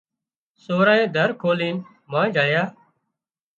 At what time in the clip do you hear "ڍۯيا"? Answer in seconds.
2.35-2.63